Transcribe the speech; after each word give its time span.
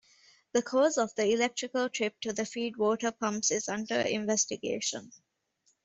The 0.53 0.63
cause 0.63 0.97
of 0.97 1.13
the 1.13 1.29
electrical 1.31 1.87
trip 1.87 2.19
to 2.21 2.33
the 2.33 2.41
feedwater 2.41 3.15
pumps 3.15 3.51
is 3.51 3.69
under 3.69 3.99
investigation. 4.01 5.11